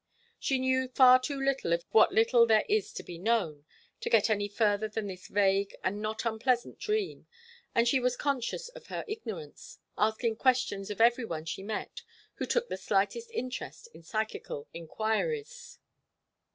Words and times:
She 0.39 0.57
knew 0.57 0.87
far 0.87 1.19
too 1.19 1.39
little 1.39 1.71
of 1.73 1.81
even 1.81 1.89
what 1.91 2.11
little 2.11 2.47
there 2.47 2.65
is 2.67 2.91
to 2.93 3.03
be 3.03 3.19
known, 3.19 3.65
to 3.99 4.09
get 4.09 4.31
any 4.31 4.47
further 4.47 4.87
than 4.87 5.05
this 5.05 5.27
vague 5.27 5.75
and 5.83 6.01
not 6.01 6.25
unpleasant 6.25 6.79
dream, 6.79 7.27
and 7.75 7.87
she 7.87 7.99
was 7.99 8.17
conscious 8.17 8.69
of 8.69 8.87
her 8.87 9.05
ignorance, 9.07 9.77
asking 9.99 10.37
questions 10.37 10.89
of 10.89 11.01
every 11.01 11.25
one 11.25 11.45
she 11.45 11.61
met 11.61 12.01
who 12.37 12.47
took 12.47 12.67
the 12.67 12.77
slightest 12.77 13.29
interest 13.29 13.89
in 13.93 14.01
psychical 14.01 14.67
enquiries. 14.73 15.77